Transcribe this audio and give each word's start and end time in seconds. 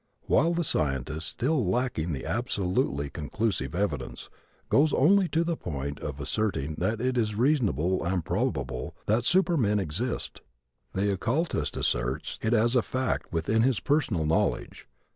While 0.25 0.53
the 0.55 0.63
scientist, 0.63 1.27
still 1.27 1.63
lacking 1.63 2.11
the 2.11 2.25
absolutely 2.25 3.07
conclusive 3.11 3.75
evidence, 3.75 4.31
goes 4.67 4.93
only 4.95 5.27
to 5.27 5.43
the 5.43 5.55
point 5.55 5.99
of 5.99 6.19
asserting 6.19 6.73
that 6.79 6.99
it 6.99 7.19
is 7.19 7.35
reasonable 7.35 8.03
and 8.03 8.25
probable 8.25 8.95
that 9.05 9.25
supermen 9.25 9.79
exist, 9.79 10.41
the 10.93 11.11
occultist 11.13 11.77
asserts 11.77 12.39
it 12.41 12.55
as 12.55 12.75
a 12.75 12.81
fact 12.81 13.31
within 13.31 13.61
his 13.61 13.79
personal 13.79 14.25
knowledge. 14.25 14.87